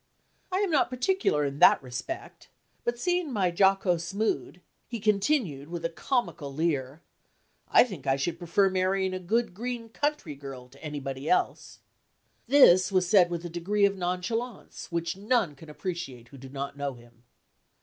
"I 0.51 0.61
am 0.61 0.71
not 0.71 0.89
particular 0.89 1.45
in 1.45 1.59
that 1.59 1.79
respect," 1.83 2.49
but 2.83 2.97
seeing 2.97 3.31
my 3.31 3.53
jocose 3.55 4.15
mood, 4.15 4.59
he 4.87 4.99
continued, 4.99 5.69
with 5.69 5.85
a 5.85 5.89
comical 5.91 6.51
leer, 6.51 7.03
"I 7.67 7.83
think 7.83 8.07
I 8.07 8.15
should 8.15 8.39
prefer 8.39 8.67
marrying 8.71 9.13
a 9.13 9.19
good, 9.19 9.53
green 9.53 9.89
country 9.89 10.33
girl, 10.33 10.69
to 10.69 10.83
anybody 10.83 11.29
else." 11.29 11.81
This 12.47 12.91
was 12.91 13.07
said 13.07 13.29
with 13.29 13.45
a 13.45 13.47
degree 13.51 13.85
of 13.85 13.95
nonchalance, 13.95 14.91
which 14.91 15.17
none 15.17 15.53
can 15.53 15.69
appreciate 15.69 16.29
who 16.29 16.37
do 16.39 16.49
not 16.49 16.75
know 16.75 16.95
him. 16.95 17.21